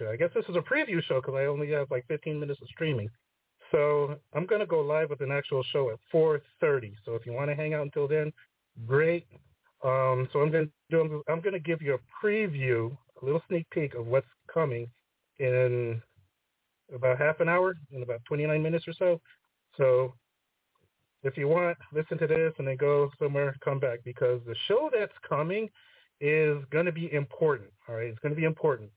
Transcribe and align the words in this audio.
I 0.00 0.16
guess 0.16 0.30
this 0.34 0.44
is 0.48 0.56
a 0.56 0.60
preview 0.60 1.02
show 1.02 1.20
because 1.20 1.34
I 1.36 1.46
only 1.46 1.70
have 1.72 1.90
like 1.90 2.06
15 2.08 2.38
minutes 2.38 2.60
of 2.62 2.68
streaming. 2.68 3.08
So 3.70 4.16
I'm 4.34 4.46
going 4.46 4.60
to 4.60 4.66
go 4.66 4.80
live 4.80 5.10
with 5.10 5.20
an 5.20 5.30
actual 5.30 5.62
show 5.72 5.90
at 5.90 5.98
4.30. 6.12 6.94
So 7.04 7.14
if 7.14 7.24
you 7.24 7.32
want 7.32 7.50
to 7.50 7.54
hang 7.54 7.74
out 7.74 7.82
until 7.82 8.08
then, 8.08 8.32
great. 8.86 9.26
Um, 9.84 10.28
so 10.32 10.40
I'm 10.40 10.50
going 10.50 10.66
to 10.66 10.72
do, 10.90 11.22
I'm 11.28 11.40
going 11.40 11.54
to 11.54 11.60
give 11.60 11.80
you 11.80 11.94
a 11.94 12.26
preview, 12.26 12.96
a 13.20 13.24
little 13.24 13.42
sneak 13.48 13.68
peek 13.70 13.94
of 13.94 14.06
what's 14.06 14.26
coming 14.52 14.88
in 15.38 16.02
about 16.94 17.18
half 17.18 17.40
an 17.40 17.48
hour, 17.48 17.76
in 17.92 18.02
about 18.02 18.24
29 18.26 18.62
minutes 18.62 18.86
or 18.88 18.92
so. 18.92 19.20
So 19.76 20.12
if 21.22 21.36
you 21.36 21.48
want, 21.48 21.78
listen 21.92 22.18
to 22.18 22.26
this 22.26 22.52
and 22.58 22.66
then 22.66 22.76
go 22.76 23.10
somewhere, 23.18 23.54
come 23.64 23.78
back 23.78 24.00
because 24.04 24.40
the 24.46 24.56
show 24.68 24.90
that's 24.92 25.12
coming 25.26 25.68
is 26.20 26.58
going 26.70 26.86
to 26.86 26.92
be 26.92 27.12
important. 27.12 27.70
All 27.88 27.94
right, 27.94 28.06
it's 28.06 28.18
going 28.18 28.34
to 28.34 28.40
be 28.40 28.46
important. 28.46 28.90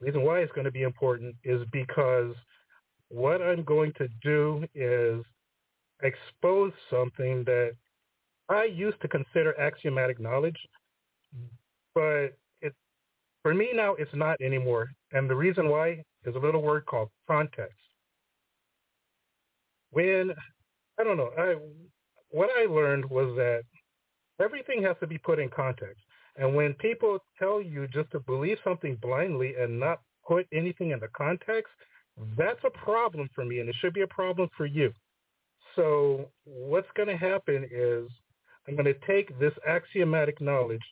The 0.00 0.06
reason 0.06 0.24
why 0.24 0.40
it's 0.40 0.52
going 0.52 0.66
to 0.66 0.70
be 0.70 0.82
important 0.82 1.34
is 1.44 1.62
because 1.72 2.34
what 3.08 3.40
I'm 3.40 3.64
going 3.64 3.92
to 3.98 4.08
do 4.22 4.64
is 4.74 5.24
expose 6.02 6.72
something 6.90 7.44
that 7.44 7.72
I 8.48 8.64
used 8.64 9.00
to 9.02 9.08
consider 9.08 9.58
axiomatic 9.58 10.20
knowledge, 10.20 10.58
but 11.94 12.36
it 12.60 12.74
for 13.42 13.54
me 13.54 13.70
now 13.72 13.94
it's 13.94 14.14
not 14.14 14.40
anymore. 14.40 14.88
And 15.12 15.28
the 15.28 15.34
reason 15.34 15.68
why 15.68 16.02
is 16.24 16.34
a 16.34 16.38
little 16.38 16.62
word 16.62 16.84
called 16.86 17.08
context. 17.26 17.78
When 19.90 20.32
I 20.98 21.04
don't 21.04 21.16
know, 21.16 21.30
I 21.38 21.56
what 22.30 22.50
I 22.58 22.66
learned 22.66 23.04
was 23.08 23.34
that 23.36 23.62
everything 24.40 24.82
has 24.82 24.96
to 25.00 25.06
be 25.06 25.18
put 25.18 25.38
in 25.38 25.48
context. 25.48 26.05
And 26.36 26.54
when 26.54 26.74
people 26.74 27.18
tell 27.38 27.62
you 27.62 27.86
just 27.88 28.10
to 28.12 28.20
believe 28.20 28.58
something 28.62 28.96
blindly 29.00 29.54
and 29.58 29.80
not 29.80 30.00
put 30.26 30.46
anything 30.52 30.90
in 30.90 31.00
the 31.00 31.08
context, 31.16 31.72
that's 32.36 32.60
a 32.64 32.70
problem 32.70 33.28
for 33.34 33.44
me 33.44 33.60
and 33.60 33.68
it 33.68 33.76
should 33.80 33.94
be 33.94 34.02
a 34.02 34.06
problem 34.06 34.48
for 34.56 34.66
you. 34.66 34.92
So 35.74 36.30
what's 36.44 36.88
going 36.96 37.08
to 37.08 37.16
happen 37.16 37.68
is 37.70 38.08
I'm 38.66 38.74
going 38.74 38.86
to 38.86 39.06
take 39.06 39.38
this 39.38 39.52
axiomatic 39.66 40.40
knowledge 40.40 40.82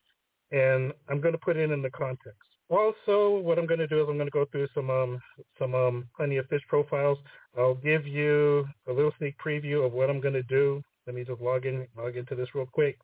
and 0.52 0.92
I'm 1.08 1.20
going 1.20 1.32
to 1.32 1.38
put 1.38 1.56
it 1.56 1.70
in 1.70 1.82
the 1.82 1.90
context. 1.90 2.48
Also, 2.70 3.38
what 3.38 3.58
I'm 3.58 3.66
going 3.66 3.80
to 3.80 3.86
do 3.86 4.02
is 4.02 4.06
I'm 4.08 4.16
going 4.16 4.26
to 4.26 4.30
go 4.30 4.46
through 4.50 4.68
some 4.74 4.88
um, 4.88 5.20
some 5.58 5.74
um, 5.74 6.08
plenty 6.16 6.38
of 6.38 6.46
fish 6.46 6.62
profiles. 6.68 7.18
I'll 7.58 7.74
give 7.74 8.06
you 8.06 8.66
a 8.88 8.92
little 8.92 9.12
sneak 9.18 9.36
preview 9.44 9.84
of 9.84 9.92
what 9.92 10.08
I'm 10.08 10.20
going 10.20 10.34
to 10.34 10.42
do. 10.44 10.82
Let 11.06 11.14
me 11.14 11.24
just 11.24 11.42
log 11.42 11.66
in 11.66 11.86
log 11.96 12.16
into 12.16 12.34
this 12.34 12.48
real 12.54 12.66
quick, 12.66 12.98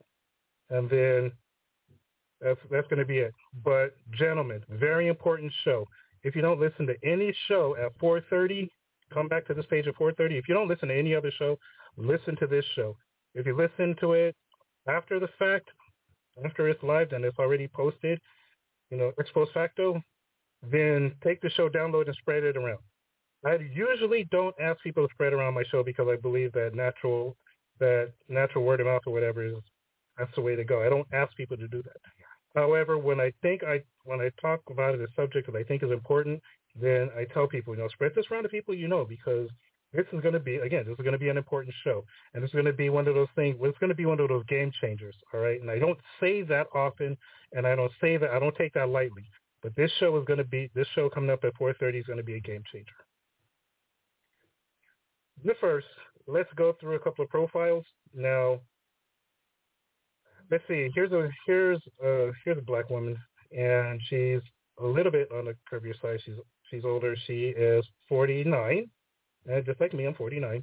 and 0.71 0.89
then 0.89 1.33
that's 2.41 2.61
that's 2.71 2.89
going 2.89 2.99
to 2.99 3.05
be 3.05 3.19
it. 3.19 3.35
But 3.65 3.95
gentlemen, 4.13 4.63
very 4.69 5.09
important 5.09 5.53
show. 5.65 5.87
If 6.23 6.35
you 6.37 6.43
don't 6.43 6.61
listen 6.61 6.87
to 6.87 6.95
any 7.05 7.35
show 7.49 7.77
at 7.77 7.97
4:30, 7.99 8.69
come 9.13 9.29
back 9.29 9.47
to 9.47 9.55
this 9.55 9.67
page 9.67 9.87
at 9.87 9.97
4:30. 9.97 10.39
If 10.39 10.49
you 10.49 10.55
don't 10.55 10.69
listen 10.69 10.89
to 10.89 10.99
any 10.99 11.15
other 11.15 11.31
show, 11.39 11.59
listen 11.97 12.37
to 12.37 12.47
this 12.47 12.65
show. 12.75 12.97
If 13.35 13.47
you 13.47 13.57
listen 13.57 13.95
to 14.01 14.13
it 14.13 14.35
after 14.89 15.21
the 15.21 15.29
fact, 15.39 15.69
after 16.45 16.69
it's 16.69 16.83
live 16.83 17.13
and 17.13 17.25
it's 17.25 17.39
already 17.39 17.69
posted, 17.69 18.21
you 18.91 18.97
know, 18.97 19.13
ex 19.19 19.31
post 19.33 19.53
facto, 19.53 20.03
then 20.63 21.15
take 21.23 21.41
the 21.41 21.51
show, 21.51 21.69
download, 21.69 22.07
and 22.07 22.17
spread 22.17 22.45
it 22.45 22.57
around. 22.57 22.81
I 23.45 23.59
usually 23.73 24.29
don't 24.31 24.55
ask 24.61 24.83
people 24.83 25.07
to 25.07 25.15
spread 25.15 25.33
around 25.33 25.55
my 25.55 25.65
show 25.71 25.83
because 25.83 26.09
I 26.11 26.17
believe 26.17 26.53
that 26.53 26.75
natural 26.75 27.37
that 27.79 28.13
natural 28.29 28.65
word 28.65 28.81
of 28.81 28.87
mouth 28.87 29.03
or 29.07 29.13
whatever 29.13 29.45
is 29.45 29.55
that's 30.19 30.35
the 30.35 30.43
way 30.43 30.55
to 30.55 30.65
go. 30.65 30.83
I 30.85 30.91
don't 30.91 31.09
ask 31.15 31.35
people 31.35 31.57
to 31.57 31.67
do 31.69 31.83
that. 31.83 31.97
However, 32.55 32.99
when 32.99 33.21
I 33.21 33.33
think 33.43 33.63
I 33.63 33.83
when 34.05 34.21
I 34.21 34.31
talk 34.41 34.61
about 34.71 34.95
it, 34.95 35.01
a 35.01 35.07
subject 35.15 35.51
that 35.51 35.59
I 35.59 35.63
think 35.63 35.83
is 35.83 35.91
important, 35.91 36.43
then 36.81 37.11
I 37.17 37.25
tell 37.33 37.47
people, 37.47 37.75
you 37.75 37.81
know, 37.81 37.89
spread 37.89 38.13
this 38.15 38.27
around 38.31 38.45
to 38.45 38.49
people 38.49 38.75
you 38.75 38.89
know 38.89 39.05
because 39.05 39.49
this 39.93 40.07
is 40.13 40.21
going 40.21 40.35
to 40.35 40.41
be 40.41 40.57
again, 40.57 40.85
this 40.87 40.93
is 40.93 41.03
going 41.03 41.13
to 41.13 41.19
be 41.19 41.29
an 41.29 41.37
important 41.37 41.75
show, 41.85 42.05
and 42.35 42.43
it's 42.43 42.53
going 42.53 42.65
to 42.65 42.73
be 42.73 42.89
one 42.89 43.09
of 43.09 43.15
those 43.15 43.29
things. 43.35 43.57
It's 43.61 43.79
going 43.79 43.89
to 43.89 43.95
be 43.95 44.07
one 44.07 44.21
of 44.21 44.29
those 44.29 44.45
game 44.47 44.73
changers. 44.81 45.15
All 45.33 45.41
right, 45.41 45.61
and 45.61 45.71
I 45.71 45.79
don't 45.79 45.99
say 46.21 46.43
that 46.43 46.67
often, 46.75 47.17
and 47.53 47.67
I 47.67 47.75
don't 47.75 47.93
say 48.01 48.17
that 48.17 48.31
I 48.31 48.39
don't 48.39 48.57
take 48.57 48.75
that 48.75 48.89
lightly. 48.89 49.25
But 49.63 49.77
this 49.77 49.91
show 49.99 50.17
is 50.19 50.25
going 50.25 50.39
to 50.39 50.45
be 50.45 50.71
this 50.75 50.87
show 50.95 51.09
coming 51.09 51.31
up 51.31 51.45
at 51.45 51.55
4:30 51.55 52.01
is 52.01 52.07
going 52.07 52.19
to 52.19 52.25
be 52.25 52.37
a 52.37 52.41
game 52.41 52.63
changer. 52.73 52.95
The 55.45 55.55
first, 55.61 55.87
let's 56.27 56.53
go 56.55 56.75
through 56.81 56.97
a 56.97 57.01
couple 57.01 57.25
of 57.25 57.31
profiles 57.31 57.85
now 58.15 58.61
let's 60.51 60.65
see. 60.69 60.91
Here's 60.95 61.13
a 61.13 61.29
here's 61.47 61.81
a 62.03 62.31
here's 62.45 62.59
a 62.59 62.63
black 62.63 62.91
woman, 62.91 63.17
and 63.57 64.01
she's 64.09 64.41
a 64.83 64.87
little 64.87 65.13
bit 65.13 65.31
on 65.33 65.47
the 65.47 65.57
curvier 65.71 66.01
side. 66.01 66.21
She's 66.25 66.35
she's 66.71 66.85
older. 66.85 67.15
She 67.27 67.49
is 67.57 67.85
49, 68.09 68.89
and 69.47 69.65
just 69.65 69.81
like 69.81 69.95
me, 69.95 70.07
I'm 70.07 70.15
49. 70.15 70.63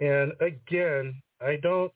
And 0.00 0.32
again, 0.40 1.20
I 1.40 1.56
don't 1.56 1.92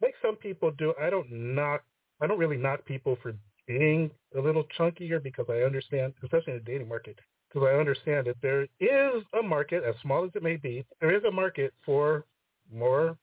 like 0.00 0.14
some 0.22 0.36
people 0.36 0.70
do. 0.72 0.94
I 1.00 1.10
don't 1.10 1.30
knock. 1.30 1.82
I 2.20 2.26
don't 2.26 2.38
really 2.38 2.56
knock 2.56 2.84
people 2.84 3.18
for 3.22 3.34
being 3.66 4.10
a 4.36 4.40
little 4.40 4.64
chunkier 4.78 5.22
because 5.22 5.46
I 5.48 5.62
understand, 5.62 6.14
especially 6.22 6.54
in 6.54 6.58
the 6.58 6.64
dating 6.64 6.88
market, 6.88 7.18
because 7.48 7.66
I 7.66 7.78
understand 7.78 8.26
that 8.26 8.36
there 8.42 8.62
is 8.80 9.22
a 9.38 9.42
market, 9.42 9.82
as 9.84 9.94
small 10.02 10.24
as 10.24 10.30
it 10.34 10.42
may 10.42 10.56
be, 10.56 10.84
there 11.00 11.14
is 11.14 11.24
a 11.24 11.30
market 11.30 11.72
for 11.84 12.24
more 12.72 13.16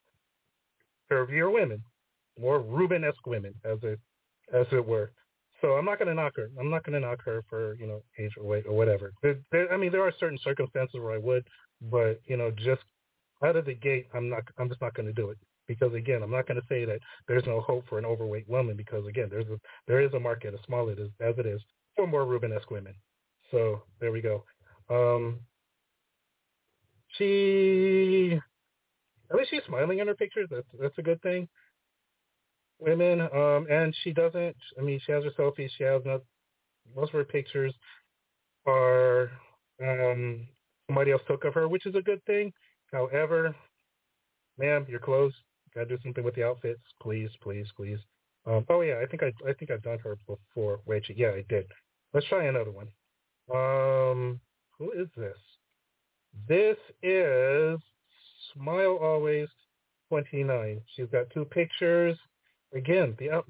curvier 1.09 1.51
women 1.51 1.83
more 2.39 2.59
Ruben-esque 2.59 3.25
women, 3.25 3.53
as 3.63 3.77
it 3.83 3.99
as 4.53 4.67
it 4.71 4.85
were. 4.85 5.11
So 5.61 5.73
I'm 5.73 5.85
not 5.85 5.99
going 5.99 6.07
to 6.07 6.15
knock 6.15 6.33
her. 6.37 6.49
I'm 6.59 6.71
not 6.71 6.83
going 6.83 6.99
to 6.99 7.07
knock 7.07 7.23
her 7.25 7.43
for 7.49 7.75
you 7.75 7.87
know 7.87 8.01
age 8.19 8.31
or 8.37 8.45
weight 8.45 8.65
or 8.65 8.75
whatever. 8.75 9.13
There, 9.21 9.39
there, 9.51 9.71
I 9.71 9.77
mean, 9.77 9.91
there 9.91 10.01
are 10.01 10.13
certain 10.19 10.39
circumstances 10.43 10.99
where 10.99 11.13
I 11.13 11.17
would, 11.17 11.47
but 11.89 12.19
you 12.25 12.37
know, 12.37 12.51
just 12.51 12.81
out 13.43 13.55
of 13.55 13.65
the 13.65 13.75
gate, 13.75 14.07
I'm 14.13 14.29
not. 14.29 14.43
I'm 14.57 14.69
just 14.69 14.81
not 14.81 14.93
going 14.95 15.07
to 15.07 15.13
do 15.13 15.29
it 15.29 15.37
because 15.67 15.93
again, 15.93 16.23
I'm 16.23 16.31
not 16.31 16.47
going 16.47 16.59
to 16.59 16.67
say 16.67 16.85
that 16.85 16.99
there's 17.27 17.45
no 17.45 17.61
hope 17.61 17.85
for 17.87 17.99
an 17.99 18.05
overweight 18.05 18.49
woman 18.49 18.75
because 18.75 19.05
again, 19.07 19.27
there's 19.29 19.47
a 19.47 19.57
there 19.87 20.01
is 20.01 20.13
a 20.13 20.19
market 20.19 20.53
as 20.53 20.59
small 20.65 20.89
as 20.89 20.97
as 21.19 21.35
it 21.37 21.45
is 21.45 21.61
for 21.95 22.07
more 22.07 22.25
Ruben-esque 22.25 22.71
women. 22.71 22.93
So 23.51 23.83
there 23.99 24.11
we 24.11 24.21
go. 24.21 24.43
Um, 24.89 25.39
she 27.17 28.39
at 29.29 29.37
least 29.37 29.51
she's 29.51 29.61
smiling 29.67 29.99
in 29.99 30.07
her 30.07 30.15
pictures. 30.15 30.47
That's 30.49 30.67
that's 30.79 30.97
a 30.97 31.03
good 31.03 31.21
thing 31.21 31.47
women, 32.81 33.21
um, 33.21 33.67
and 33.69 33.95
she 34.03 34.11
doesn't. 34.11 34.55
I 34.77 34.81
mean, 34.81 34.99
she 35.05 35.11
has 35.11 35.23
her 35.23 35.31
selfies. 35.31 35.69
She 35.77 35.83
has 35.83 36.01
not. 36.05 36.21
Most 36.95 37.13
of 37.13 37.19
her 37.19 37.23
pictures 37.23 37.73
are 38.67 39.31
um, 39.81 40.47
somebody 40.87 41.11
else 41.11 41.21
took 41.27 41.45
of 41.45 41.53
her, 41.53 41.67
which 41.67 41.85
is 41.85 41.95
a 41.95 42.01
good 42.01 42.23
thing. 42.25 42.51
However, 42.91 43.55
ma'am, 44.57 44.85
your 44.89 44.99
clothes. 44.99 45.33
Gotta 45.73 45.85
do 45.85 45.97
something 46.03 46.25
with 46.25 46.35
the 46.35 46.45
outfits, 46.45 46.81
please, 47.01 47.29
please, 47.41 47.65
please. 47.77 47.99
Um, 48.45 48.65
oh 48.69 48.81
yeah, 48.81 48.99
I 49.01 49.05
think 49.05 49.23
I 49.23 49.31
I 49.47 49.53
think 49.53 49.71
I've 49.71 49.83
done 49.83 49.99
her 49.99 50.17
before. 50.27 50.81
Wait, 50.85 51.05
yeah, 51.15 51.29
I 51.29 51.45
did. 51.47 51.65
Let's 52.13 52.27
try 52.27 52.45
another 52.45 52.71
one. 52.71 52.87
Um, 53.53 54.41
who 54.77 54.91
is 54.91 55.07
this? 55.15 55.37
This 56.47 56.77
is 57.01 57.79
Smile 58.53 58.97
Always 59.01 59.47
29. 60.09 60.81
She's 60.95 61.07
got 61.11 61.29
two 61.33 61.45
pictures. 61.45 62.17
Again, 62.73 63.15
the 63.19 63.31
out. 63.31 63.47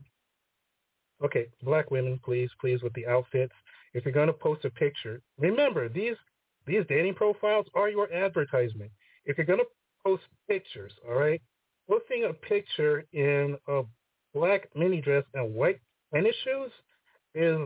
Okay, 1.23 1.47
black 1.61 1.91
women, 1.91 2.19
please, 2.23 2.49
please, 2.59 2.81
with 2.81 2.93
the 2.93 3.05
outfits. 3.05 3.53
If 3.93 4.05
you're 4.05 4.13
going 4.13 4.27
to 4.27 4.33
post 4.33 4.65
a 4.65 4.69
picture, 4.69 5.21
remember 5.37 5.89
these 5.89 6.15
these 6.65 6.83
dating 6.87 7.15
profiles 7.15 7.65
are 7.73 7.89
your 7.89 8.11
advertisement. 8.13 8.91
If 9.25 9.37
you're 9.37 9.47
going 9.47 9.59
to 9.59 9.65
post 10.03 10.23
pictures, 10.47 10.93
all 11.07 11.15
right, 11.15 11.41
posting 11.89 12.25
a 12.25 12.33
picture 12.33 13.05
in 13.13 13.57
a 13.67 13.81
black 14.33 14.67
mini 14.75 15.01
dress 15.01 15.23
and 15.33 15.53
white 15.53 15.79
tennis 16.13 16.35
shoes 16.43 16.71
is, 17.35 17.59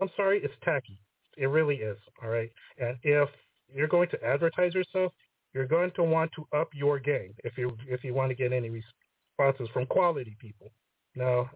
I'm 0.00 0.10
sorry, 0.16 0.40
it's 0.42 0.54
tacky. 0.62 0.98
It 1.36 1.46
really 1.46 1.76
is, 1.76 1.98
all 2.22 2.28
right. 2.28 2.50
And 2.78 2.96
if 3.02 3.28
you're 3.74 3.88
going 3.88 4.08
to 4.10 4.24
advertise 4.24 4.74
yourself, 4.74 5.12
you're 5.54 5.66
going 5.66 5.90
to 5.92 6.02
want 6.02 6.30
to 6.36 6.46
up 6.56 6.68
your 6.74 6.98
game 6.98 7.34
if 7.44 7.58
you 7.58 7.76
if 7.86 8.04
you 8.04 8.14
want 8.14 8.30
to 8.30 8.34
get 8.34 8.52
any 8.52 8.70
responses 9.42 9.72
from 9.72 9.86
quality 9.86 10.36
people. 10.40 10.72
Now, 11.14 11.50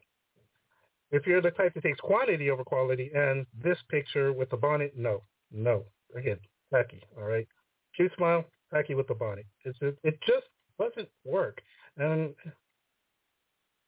if 1.10 1.26
you're 1.26 1.42
the 1.42 1.50
type 1.52 1.74
that 1.74 1.82
takes 1.82 2.00
quantity 2.00 2.50
over 2.50 2.64
quality, 2.64 3.10
and 3.14 3.46
this 3.62 3.78
picture 3.88 4.32
with 4.32 4.50
the 4.50 4.56
bonnet, 4.56 4.92
no, 4.96 5.22
no. 5.52 5.84
Again, 6.16 6.38
tacky, 6.72 7.02
all 7.16 7.24
right? 7.24 7.46
Cute 7.94 8.12
smile, 8.16 8.44
tacky 8.72 8.94
with 8.94 9.08
the 9.08 9.14
bonnet. 9.14 9.46
It's, 9.64 9.78
it, 9.80 9.98
it 10.02 10.18
just 10.26 10.46
doesn't 10.78 11.08
work. 11.24 11.60
And 11.96 12.34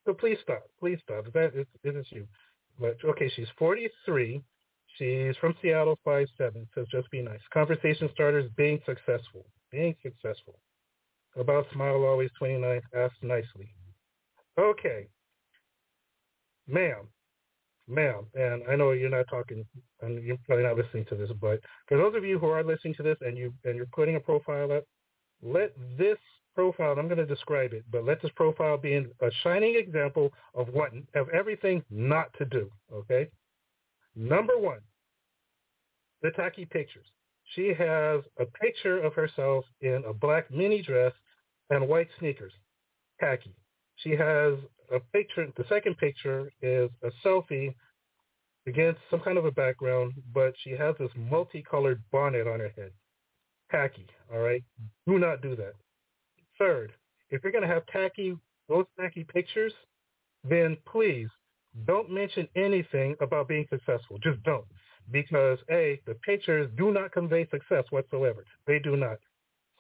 so 0.07 0.15
please 0.15 0.39
stop. 0.43 0.63
Please 0.81 0.99
stop. 1.03 1.25
That 1.35 1.55
is, 1.55 1.67
it 1.83 1.97
is 1.97 2.07
you. 2.11 2.27
But 2.81 2.97
okay, 3.05 3.31
she's 3.35 3.49
43. 3.59 4.43
She's 4.97 5.37
from 5.37 5.55
Seattle, 5.61 5.99
five 6.05 6.29
seven. 6.39 6.67
Just 6.91 7.11
be 7.11 7.21
nice. 7.21 7.41
Conversation 7.53 8.09
starters, 8.15 8.51
being 8.57 8.81
successful. 8.87 9.47
Being 9.71 9.95
successful. 10.03 10.59
About 11.37 11.67
smile 11.73 12.05
always 12.05 12.31
29. 12.39 12.81
Ask 12.97 13.15
nicely. 13.23 13.75
Okay. 14.59 15.07
Ma'am, 16.67 17.09
ma'am, 17.87 18.27
and 18.35 18.63
I 18.69 18.77
know 18.77 18.91
you're 18.91 19.09
not 19.09 19.27
talking, 19.31 19.65
and 20.03 20.23
you're 20.23 20.37
probably 20.47 20.65
not 20.65 20.77
listening 20.77 21.07
to 21.07 21.15
this, 21.15 21.31
but 21.41 21.61
for 21.87 21.97
those 21.97 22.15
of 22.15 22.25
you 22.25 22.39
who 22.39 22.49
are 22.49 22.63
listening 22.63 22.95
to 22.97 23.03
this 23.03 23.17
and 23.23 23.39
you 23.39 23.55
and 23.65 23.77
you're 23.77 23.87
putting 23.87 24.17
a 24.17 24.21
profile 24.21 24.71
up, 24.73 24.85
let 25.43 25.73
this 25.97 26.19
profile, 26.55 26.97
I'm 26.99 27.07
going 27.07 27.19
to 27.19 27.25
describe 27.25 27.73
it, 27.73 27.85
but 27.91 28.05
let 28.05 28.21
this 28.21 28.33
profile 28.35 28.77
be 28.77 28.97
a 28.97 29.31
shining 29.43 29.77
example 29.77 30.31
of 30.55 30.69
what 30.69 30.93
of 31.15 31.29
everything 31.31 31.83
not 31.89 32.31
to 32.39 32.45
do. 32.45 32.71
Okay. 32.93 33.29
Number 34.15 34.59
one, 34.59 34.81
the 36.21 36.33
tacky 36.33 36.67
pictures. 36.67 37.07
She 37.55 37.69
has 37.69 38.23
a 38.39 38.45
picture 38.61 38.99
of 38.99 39.15
herself 39.15 39.65
in 39.81 40.03
a 40.07 40.13
black 40.13 40.51
mini 40.51 40.83
dress 40.83 41.13
and 41.71 41.89
white 41.89 42.09
sneakers, 42.19 42.53
tacky. 43.21 43.55
She 44.03 44.11
has 44.11 44.55
a 44.95 45.01
picture. 45.13 45.53
The 45.57 45.65
second 45.69 45.99
picture 45.99 46.51
is 46.63 46.91
a 47.03 47.11
selfie 47.27 47.75
against 48.67 49.01
some 49.11 49.21
kind 49.21 49.39
of 49.39 49.45
a 49.45 49.51
background, 49.51 50.13
but 50.33 50.55
she 50.63 50.71
has 50.71 50.95
this 50.99 51.11
multicolored 51.17 52.03
bonnet 52.13 52.47
on 52.47 52.61
her 52.61 52.73
head. 52.77 52.93
Tacky, 53.71 54.07
all 54.33 54.41
right? 54.41 54.63
Do 55.07 55.19
not 55.19 55.43
do 55.43 55.57
that. 55.57 55.75
Third, 56.59 56.93
if 57.31 57.43
you're 57.43 57.53
going 57.53 57.67
to 57.67 57.75
have 57.75 57.87
tacky, 57.87 58.37
those 58.69 58.87
tacky 58.99 59.25
pictures, 59.25 59.73
then 60.49 60.77
please 60.91 61.29
don't 61.87 62.11
mention 62.11 62.49
anything 62.57 63.17
about 63.21 63.49
being 63.49 63.67
successful. 63.71 64.19
Just 64.23 64.43
don't. 64.43 64.65
Because 65.11 65.59
A, 65.71 66.01
the 66.07 66.15
pictures 66.15 66.71
do 66.77 66.93
not 66.93 67.13
convey 67.13 67.49
success 67.51 67.85
whatsoever. 67.91 68.45
They 68.67 68.79
do 68.79 68.97
not. 68.97 69.19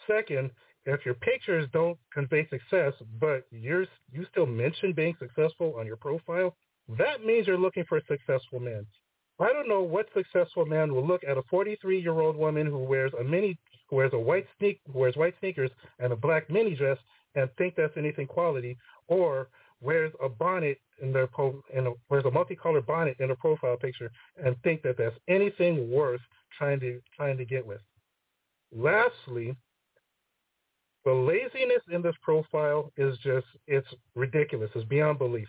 Second, 0.06 0.50
if 0.88 1.04
your 1.04 1.14
pictures 1.14 1.68
don't 1.72 1.98
convey 2.12 2.48
success, 2.48 2.92
but 3.20 3.46
you're, 3.50 3.86
you 4.12 4.26
still 4.30 4.46
mention 4.46 4.92
being 4.92 5.14
successful 5.18 5.74
on 5.78 5.86
your 5.86 5.96
profile, 5.96 6.54
that 6.98 7.24
means 7.24 7.46
you're 7.46 7.58
looking 7.58 7.84
for 7.88 7.98
a 7.98 8.06
successful 8.06 8.60
man. 8.60 8.86
I 9.40 9.52
don't 9.52 9.68
know 9.68 9.82
what 9.82 10.06
successful 10.14 10.66
man 10.66 10.92
will 10.92 11.06
look 11.06 11.22
at 11.28 11.36
a 11.36 11.42
43-year-old 11.42 12.36
woman 12.36 12.66
who 12.66 12.78
wears 12.78 13.12
a 13.20 13.22
mini, 13.22 13.56
who 13.88 13.96
wears 13.96 14.12
a 14.12 14.18
white 14.18 14.46
sneak, 14.58 14.80
who 14.92 14.98
wears 14.98 15.14
white 15.16 15.34
sneakers 15.40 15.70
and 16.00 16.12
a 16.12 16.16
black 16.16 16.50
mini 16.50 16.74
dress 16.74 16.98
and 17.34 17.48
think 17.56 17.74
that's 17.76 17.96
anything 17.96 18.26
quality, 18.26 18.76
or 19.06 19.48
wears 19.80 20.12
a 20.22 20.28
bonnet 20.28 20.78
in 21.02 21.12
their 21.12 21.26
po- 21.28 21.62
a, 21.76 21.82
wears 22.10 22.24
a 22.24 22.30
multicolored 22.30 22.86
bonnet 22.86 23.16
in 23.20 23.30
a 23.30 23.36
profile 23.36 23.76
picture 23.76 24.10
and 24.44 24.56
think 24.62 24.82
that 24.82 24.96
that's 24.98 25.14
anything 25.28 25.90
worth 25.90 26.20
trying 26.56 26.80
to 26.80 27.00
trying 27.14 27.36
to 27.36 27.44
get 27.44 27.64
with. 27.64 27.80
Lastly, 28.74 29.54
the 31.08 31.14
laziness 31.14 31.80
in 31.90 32.02
this 32.02 32.14
profile 32.20 32.92
is 32.98 33.16
just, 33.24 33.46
it's 33.66 33.88
ridiculous. 34.14 34.68
It's 34.74 34.84
beyond 34.84 35.18
belief. 35.18 35.48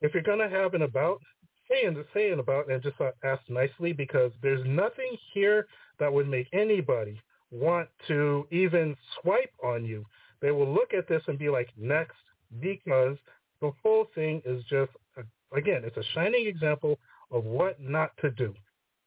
If 0.00 0.14
you're 0.14 0.22
going 0.22 0.38
to 0.38 0.48
have 0.48 0.74
an 0.74 0.82
about, 0.82 1.20
say 1.68 1.84
an, 1.86 2.04
say 2.14 2.30
an 2.30 2.38
about 2.38 2.70
and 2.70 2.80
just 2.80 2.94
ask 3.24 3.42
nicely 3.48 3.92
because 3.92 4.30
there's 4.42 4.64
nothing 4.64 5.16
here 5.34 5.66
that 5.98 6.12
would 6.12 6.28
make 6.28 6.46
anybody 6.52 7.20
want 7.50 7.88
to 8.06 8.46
even 8.52 8.94
swipe 9.20 9.50
on 9.64 9.84
you. 9.84 10.04
They 10.40 10.52
will 10.52 10.72
look 10.72 10.94
at 10.96 11.08
this 11.08 11.22
and 11.26 11.36
be 11.36 11.48
like, 11.48 11.70
next, 11.76 12.14
because 12.60 13.16
the 13.60 13.72
whole 13.82 14.06
thing 14.14 14.40
is 14.44 14.62
just, 14.70 14.92
again, 15.52 15.82
it's 15.84 15.96
a 15.96 16.12
shining 16.14 16.46
example 16.46 16.96
of 17.32 17.42
what 17.42 17.80
not 17.80 18.12
to 18.20 18.30
do. 18.30 18.54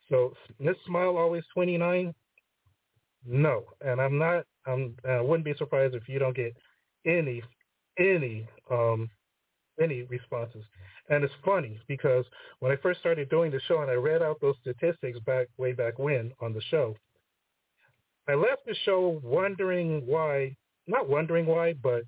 So 0.10 0.34
Miss 0.60 0.76
Smile 0.86 1.16
always 1.16 1.44
29? 1.54 2.14
No. 3.26 3.64
And 3.80 4.02
I'm 4.02 4.18
not 4.18 4.46
I'm, 4.70 4.96
I 5.08 5.22
wouldn't 5.22 5.46
be 5.46 5.54
surprised 5.58 5.96
if 5.96 6.08
you 6.08 6.20
don't 6.20 6.36
get 6.36 6.56
any 7.06 7.42
any 7.98 8.48
um, 8.70 9.10
any 9.82 10.04
responses. 10.04 10.64
And 11.10 11.24
it's 11.24 11.34
funny 11.44 11.80
because 11.88 12.26
when 12.60 12.72
I 12.72 12.76
first 12.78 13.00
started 13.00 13.30
doing 13.30 13.52
the 13.52 13.62
show 13.68 13.82
and 13.82 13.90
I 13.90 13.96
read 13.96 14.22
out 14.22 14.40
those 14.42 14.56
statistics 14.62 15.20
back 15.26 15.48
way 15.58 15.74
back 15.74 15.98
when 15.98 16.32
on 16.40 16.54
the 16.54 16.62
show, 16.70 16.96
I 18.28 18.36
left 18.36 18.66
the 18.68 18.76
show 18.86 19.20
wondering 19.24 20.06
why, 20.06 20.56
not 20.88 21.10
wondering 21.10 21.48
why, 21.48 21.74
but 21.74 22.04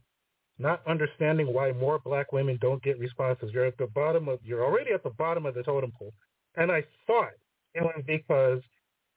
not 0.60 0.82
understanding 0.88 1.52
why 1.52 1.72
more 1.72 1.98
black 1.98 2.32
women 2.32 2.60
don't 2.62 2.84
get 2.84 3.00
responses. 3.00 3.50
You're 3.52 3.66
at 3.66 3.78
the 3.78 3.88
bottom 3.88 4.30
of, 4.30 4.40
you're 4.44 4.64
already 4.64 4.92
at 4.92 5.04
the 5.04 5.10
bottom 5.10 5.48
of 5.48 5.56
the 5.56 5.64
totem 5.64 5.92
pole. 5.98 6.14
And 6.56 6.72
I 6.72 6.84
thought 7.08 7.32
it 7.74 7.82
was 7.82 8.04
because 8.06 8.62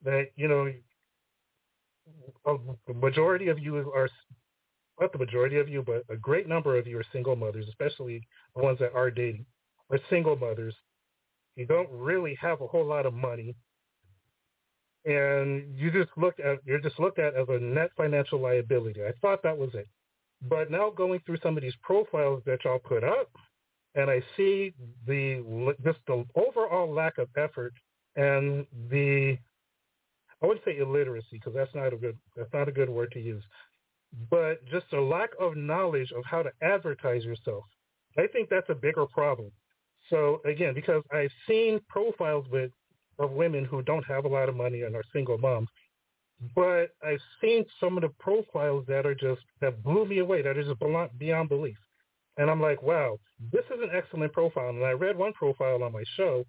that, 0.05 0.29
you 0.37 0.49
know, 0.49 0.73
the 2.87 2.95
majority 2.95 3.49
of 3.49 3.59
you 3.59 3.77
are 3.77 4.09
not 5.01 5.13
the 5.13 5.19
majority 5.19 5.59
of 5.59 5.69
you, 5.69 5.83
but 5.83 6.05
a 6.09 6.17
great 6.17 6.49
number 6.49 6.79
of 6.79 6.87
you 6.87 6.99
are 6.99 7.05
single 7.13 7.37
mothers, 7.37 7.67
especially 7.69 8.27
the 8.55 8.63
ones 8.63 8.79
that 8.79 8.95
are 8.95 9.11
dating, 9.11 9.45
are 9.91 9.99
single 10.09 10.37
mothers. 10.37 10.75
You 11.57 11.67
don't 11.67 11.91
really 11.91 12.37
have 12.41 12.61
a 12.61 12.67
whole 12.67 12.87
lot 12.87 13.07
of 13.07 13.15
money, 13.15 13.55
and 15.05 15.77
you 15.77 15.91
just 15.91 16.11
looked 16.17 16.41
at 16.41 16.59
you're 16.65 16.81
just 16.81 16.99
looked 16.99 17.19
at 17.19 17.35
as 17.35 17.47
a 17.49 17.59
net 17.59 17.91
financial 17.97 18.41
liability. 18.41 19.03
I 19.05 19.13
thought 19.21 19.43
that 19.43 19.57
was 19.57 19.71
it, 19.75 19.89
but 20.49 20.71
now 20.71 20.91
going 20.91 21.21
through 21.25 21.39
some 21.43 21.57
of 21.57 21.63
these 21.63 21.77
profiles 21.83 22.43
that 22.47 22.65
y'all 22.65 22.79
put 22.79 23.05
up, 23.05 23.31
and 23.95 24.11
I 24.11 24.23
see 24.37 24.75
the 25.07 25.75
just 25.85 25.99
the 26.07 26.25
overall 26.35 26.93
lack 26.93 27.19
of 27.19 27.29
effort 27.37 27.73
and 28.17 28.67
the 28.91 29.39
I 30.43 30.47
wouldn't 30.47 30.65
say 30.65 30.79
illiteracy 30.79 31.27
because 31.33 31.55
that's 31.55 31.75
not 31.75 31.93
a 31.93 31.97
good 31.97 32.19
that's 32.37 32.53
not 32.53 32.69
a 32.69 32.73
good 32.73 32.89
word 32.89 33.13
to 33.13 33.21
use, 33.21 33.45
but 34.31 34.65
just 34.67 34.87
a 34.93 35.01
lack 35.01 35.31
of 35.41 35.57
knowledge 35.57 36.13
of 36.13 36.25
how 36.25 36.43
to 36.43 36.51
advertise 36.63 37.25
yourself. 37.25 37.65
I 38.19 38.27
think 38.29 38.49
that's 38.49 38.71
a 38.71 38.75
bigger 38.75 39.07
problem. 39.07 39.51
So 40.11 40.41
again, 40.45 40.75
because 40.75 41.03
I've 41.13 41.33
seen 41.49 41.81
profiles 41.89 42.47
with 42.51 42.71
of 43.19 43.31
women 43.31 43.65
who 43.65 43.83
don't 43.83 44.05
have 44.07 44.25
a 44.25 44.29
lot 44.29 44.49
of 44.49 44.57
money 44.57 44.83
and 44.83 44.95
are 44.97 45.05
single 45.13 45.39
moms, 45.39 45.69
but 46.55 46.91
I've 47.03 47.21
seen 47.41 47.65
some 47.81 47.97
of 47.97 48.03
the 48.03 48.11
profiles 48.19 48.85
that 48.89 49.07
are 49.07 49.15
just 49.15 49.43
that 49.61 49.83
blew 49.83 50.05
me 50.05 50.19
away, 50.19 50.43
that 50.43 50.57
are 50.57 50.65
just 50.65 50.81
beyond 51.19 51.49
belief. 51.49 51.77
And 52.37 52.51
I'm 52.51 52.61
like, 52.61 52.83
wow, 52.83 53.19
this 53.53 53.65
is 53.67 53.81
an 53.81 53.91
excellent 53.95 54.33
profile. 54.33 54.71
And 54.71 54.85
I 54.85 54.91
read 54.91 55.17
one 55.17 55.33
profile 55.33 55.83
on 55.83 55.93
my 55.93 56.03
show 56.17 56.45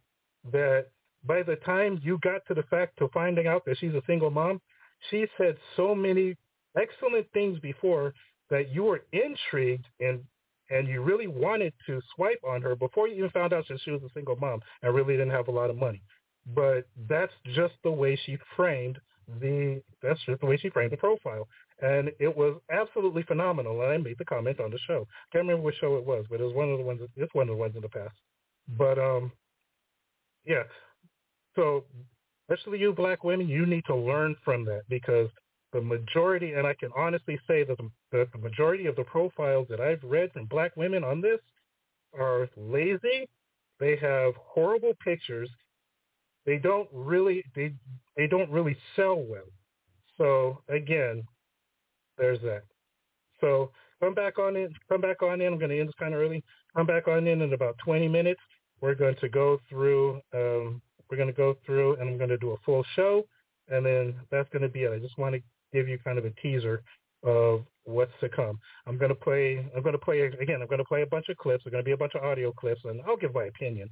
that 0.51 0.87
by 1.25 1.43
the 1.43 1.55
time 1.57 1.99
you 2.03 2.19
got 2.23 2.41
to 2.47 2.53
the 2.53 2.63
fact 2.63 2.97
to 2.99 3.09
finding 3.13 3.47
out 3.47 3.63
that 3.65 3.77
she's 3.79 3.93
a 3.93 4.01
single 4.07 4.29
mom, 4.31 4.61
she 5.09 5.25
said 5.37 5.57
so 5.75 5.93
many 5.95 6.35
excellent 6.77 7.27
things 7.33 7.59
before 7.59 8.13
that 8.49 8.69
you 8.73 8.83
were 8.83 9.03
intrigued 9.11 9.85
and 9.99 10.23
and 10.71 10.87
you 10.87 11.01
really 11.01 11.27
wanted 11.27 11.73
to 11.85 12.01
swipe 12.15 12.39
on 12.47 12.59
her 12.61 12.75
before 12.75 13.07
you 13.07 13.15
even 13.15 13.29
found 13.29 13.53
out 13.53 13.65
that 13.69 13.79
she 13.83 13.91
was 13.91 14.01
a 14.01 14.09
single 14.15 14.35
mom 14.35 14.59
and 14.81 14.95
really 14.95 15.13
didn't 15.13 15.29
have 15.29 15.47
a 15.47 15.51
lot 15.51 15.69
of 15.69 15.75
money. 15.77 16.01
But 16.55 16.87
that's 17.07 17.33
just 17.53 17.75
the 17.83 17.91
way 17.91 18.19
she 18.25 18.37
framed 18.55 18.99
the 19.39 19.81
that's 20.01 20.19
just 20.25 20.41
the 20.41 20.47
way 20.47 20.57
she 20.57 20.69
framed 20.69 20.91
the 20.91 20.97
profile. 20.97 21.47
And 21.81 22.11
it 22.19 22.35
was 22.35 22.59
absolutely 22.71 23.23
phenomenal. 23.23 23.81
And 23.81 23.91
I 23.91 23.97
made 23.97 24.17
the 24.17 24.25
comment 24.25 24.59
on 24.59 24.71
the 24.71 24.79
show. 24.87 25.07
I 25.09 25.25
can't 25.31 25.47
remember 25.47 25.63
which 25.63 25.75
show 25.79 25.97
it 25.97 26.05
was, 26.05 26.25
but 26.29 26.39
it 26.39 26.43
was 26.43 26.53
one 26.55 26.71
of 26.71 26.77
the 26.77 26.83
ones 26.83 27.01
it's 27.15 27.33
one 27.33 27.49
of 27.49 27.55
the 27.55 27.59
ones 27.59 27.75
in 27.75 27.81
the 27.81 27.89
past. 27.89 28.15
But 28.77 28.97
um 28.97 29.31
yeah, 30.45 30.63
so 31.55 31.83
especially 32.49 32.79
you 32.79 32.93
black 32.93 33.23
women, 33.23 33.47
you 33.47 33.65
need 33.65 33.85
to 33.85 33.95
learn 33.95 34.35
from 34.43 34.65
that 34.65 34.81
because 34.89 35.29
the 35.73 35.81
majority, 35.81 36.53
and 36.53 36.65
I 36.65 36.73
can 36.73 36.89
honestly 36.95 37.39
say 37.47 37.63
that 37.63 37.77
the, 37.77 37.89
that 38.11 38.31
the 38.31 38.37
majority 38.39 38.85
of 38.85 38.95
the 38.95 39.03
profiles 39.03 39.67
that 39.69 39.81
I've 39.81 40.03
read 40.03 40.31
from 40.31 40.45
black 40.45 40.75
women 40.77 41.03
on 41.03 41.21
this 41.21 41.39
are 42.17 42.47
lazy. 42.55 43.27
They 43.79 43.97
have 43.97 44.33
horrible 44.37 44.93
pictures. 45.03 45.49
They 46.45 46.57
don't 46.57 46.87
really 46.93 47.43
they 47.55 47.73
they 48.15 48.27
don't 48.27 48.49
really 48.49 48.77
sell 48.95 49.17
well. 49.17 49.49
So 50.17 50.61
again, 50.69 51.23
there's 52.17 52.39
that. 52.41 52.63
So 53.41 53.71
come 53.99 54.13
back 54.13 54.39
on 54.39 54.55
in. 54.55 54.73
Come 54.89 55.01
back 55.01 55.21
on 55.23 55.41
in. 55.41 55.51
I'm 55.51 55.59
going 55.59 55.71
to 55.71 55.79
end 55.79 55.89
this 55.89 55.95
kind 55.99 56.13
of 56.13 56.21
early. 56.21 56.43
Come 56.75 56.85
back 56.85 57.07
on 57.07 57.27
in 57.27 57.41
in 57.41 57.53
about 57.53 57.77
20 57.83 58.07
minutes. 58.07 58.39
We're 58.79 58.95
going 58.95 59.15
to 59.19 59.29
go 59.29 59.59
through 59.69 60.21
um, 60.33 60.81
we're 61.09 61.17
going 61.17 61.29
to 61.29 61.33
go 61.33 61.57
through 61.65 61.95
and 61.95 62.09
I'm 62.09 62.17
going 62.17 62.29
to 62.29 62.37
do 62.37 62.51
a 62.51 62.57
full 62.65 62.83
show, 62.95 63.25
and 63.69 63.85
then 63.85 64.15
that's 64.31 64.49
going 64.49 64.61
to 64.61 64.69
be 64.69 64.83
it. 64.83 64.91
I 64.91 64.99
just 64.99 65.17
want 65.17 65.35
to 65.35 65.41
give 65.73 65.87
you 65.87 65.97
kind 65.99 66.17
of 66.17 66.25
a 66.25 66.31
teaser 66.41 66.83
of 67.23 67.65
what's 67.83 68.11
to 68.21 68.29
come. 68.29 68.59
I'm 68.87 68.97
going 68.97 69.09
to 69.09 69.15
play. 69.15 69.65
I'm 69.75 69.81
going 69.81 69.93
to 69.93 69.99
play 69.99 70.21
again. 70.21 70.61
I'm 70.61 70.67
going 70.67 70.79
to 70.79 70.85
play 70.85 71.01
a 71.01 71.07
bunch 71.07 71.29
of 71.29 71.37
clips. 71.37 71.63
There's 71.63 71.71
going 71.71 71.83
to 71.83 71.85
be 71.85 71.93
a 71.93 71.97
bunch 71.97 72.15
of 72.15 72.23
audio 72.23 72.51
clips, 72.51 72.81
and 72.85 73.01
I'll 73.07 73.17
give 73.17 73.33
my 73.33 73.45
opinion. 73.45 73.89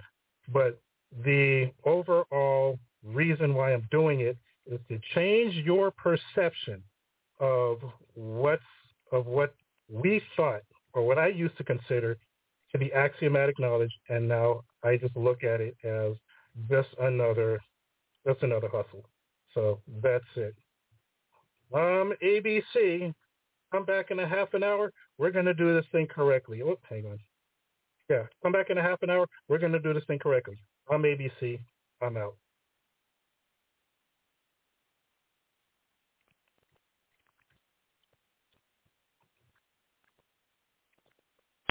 But 0.51 0.79
the 1.23 1.71
overall 1.85 2.79
reason 3.03 3.53
why 3.53 3.73
I'm 3.73 3.87
doing 3.91 4.21
it 4.21 4.37
is 4.65 4.79
to 4.89 4.99
change 5.13 5.55
your 5.65 5.91
perception 5.91 6.81
of 7.39 7.79
what's 8.13 8.63
of 9.11 9.25
what 9.27 9.53
we 9.89 10.21
thought 10.35 10.61
or 10.93 11.05
what 11.05 11.17
I 11.17 11.27
used 11.27 11.57
to 11.57 11.63
consider 11.63 12.17
to 12.71 12.77
be 12.79 12.91
axiomatic 12.93 13.59
knowledge, 13.59 13.91
and 14.09 14.27
now 14.27 14.63
I 14.83 14.97
just 14.97 15.15
look 15.15 15.43
at 15.43 15.61
it 15.61 15.75
as 15.83 16.13
just 16.69 16.89
another 17.01 17.59
just 18.27 18.41
another 18.43 18.67
hustle. 18.67 19.05
So 19.53 19.81
that's 20.01 20.25
it. 20.35 20.55
Um, 21.73 22.13
ABC, 22.23 23.13
come 23.71 23.85
back 23.85 24.11
in 24.11 24.19
a 24.19 24.27
half 24.27 24.53
an 24.53 24.63
hour. 24.63 24.91
We're 25.17 25.31
gonna 25.31 25.53
do 25.53 25.73
this 25.73 25.85
thing 25.91 26.07
correctly. 26.07 26.61
Oh, 26.63 26.79
hang 26.89 27.05
on. 27.05 27.19
Yeah, 28.09 28.23
come 28.43 28.51
back 28.51 28.69
in 28.69 28.77
a 28.77 28.81
half 28.81 29.01
an 29.01 29.09
hour. 29.09 29.25
We're 29.47 29.59
gonna 29.59 29.79
do 29.79 29.93
this 29.93 30.03
thing 30.05 30.19
correctly. 30.19 30.57
I'm 30.91 31.03
ABC. 31.03 31.59
I'm 32.01 32.17
out. 32.17 32.35